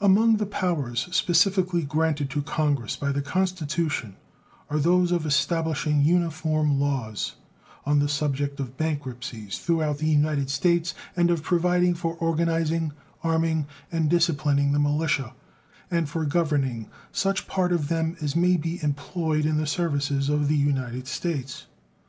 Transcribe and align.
Among 0.00 0.38
the 0.38 0.44
powers 0.46 1.06
specifically 1.14 1.84
granted 1.84 2.28
to 2.30 2.42
Congress 2.42 2.96
by 2.96 3.12
the 3.12 3.22
Constitution 3.22 4.16
are 4.68 4.80
those 4.80 5.12
of 5.12 5.24
establishing 5.24 6.02
uniform 6.04 6.80
laws 6.80 7.36
on 7.86 8.00
the 8.00 8.08
subject 8.08 8.58
of 8.58 8.76
bankruptcies 8.76 9.60
throughout 9.60 9.98
the 9.98 10.08
United 10.08 10.50
States 10.50 10.94
and 11.14 11.30
of 11.30 11.44
providing 11.44 11.94
for 11.94 12.14
organizing, 12.16 12.90
arming, 13.22 13.68
and 13.92 14.10
disciplining 14.10 14.72
the 14.72 14.80
militia 14.80 15.32
and 15.92 16.08
for 16.08 16.24
governing 16.24 16.90
such 17.12 17.46
part 17.46 17.70
of 17.70 17.86
them 17.86 18.16
as 18.20 18.34
may 18.34 18.56
be 18.56 18.82
employed 18.82 19.46
in 19.46 19.58
the 19.58 19.66
services 19.68 20.28
of 20.28 20.48
the 20.48 20.56
United 20.58 21.06
States. 21.06 21.66